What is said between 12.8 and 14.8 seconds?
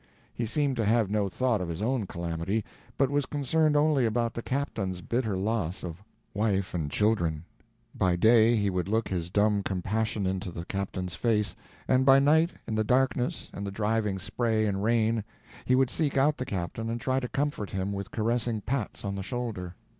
darkness and the driving spray